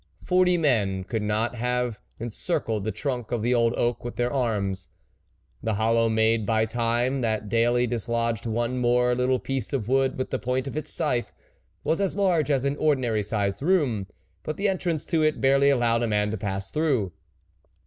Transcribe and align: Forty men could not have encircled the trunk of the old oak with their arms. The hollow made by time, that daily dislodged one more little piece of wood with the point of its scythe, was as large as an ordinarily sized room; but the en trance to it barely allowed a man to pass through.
Forty 0.23 0.57
men 0.57 1.03
could 1.03 1.21
not 1.21 1.53
have 1.53 2.01
encircled 2.19 2.85
the 2.85 2.91
trunk 2.91 3.31
of 3.31 3.43
the 3.43 3.53
old 3.53 3.75
oak 3.75 4.03
with 4.03 4.15
their 4.15 4.33
arms. 4.33 4.89
The 5.61 5.75
hollow 5.75 6.09
made 6.09 6.43
by 6.43 6.65
time, 6.65 7.21
that 7.21 7.49
daily 7.49 7.85
dislodged 7.85 8.47
one 8.47 8.79
more 8.79 9.13
little 9.13 9.37
piece 9.37 9.73
of 9.73 9.87
wood 9.87 10.17
with 10.17 10.31
the 10.31 10.39
point 10.39 10.65
of 10.65 10.75
its 10.75 10.91
scythe, 10.91 11.31
was 11.83 12.01
as 12.01 12.15
large 12.15 12.49
as 12.49 12.65
an 12.65 12.77
ordinarily 12.77 13.21
sized 13.21 13.61
room; 13.61 14.07
but 14.41 14.57
the 14.57 14.67
en 14.69 14.79
trance 14.79 15.05
to 15.05 15.21
it 15.21 15.39
barely 15.39 15.69
allowed 15.69 16.01
a 16.01 16.07
man 16.07 16.31
to 16.31 16.37
pass 16.37 16.71
through. 16.71 17.11